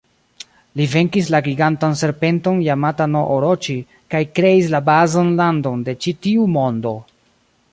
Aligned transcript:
Li 0.79 0.85
venkis 0.93 1.27
la 1.33 1.41
gigantan 1.47 1.91
serpenton 1.99 2.63
Jamata-no-Oroĉi 2.67 3.75
kaj 4.15 4.23
kreis 4.39 4.73
la 4.77 4.81
bazan 4.89 5.31
landon 5.43 5.85
de 5.91 5.97
ĉi-tiu 6.07 6.49
mondo. 6.57 6.97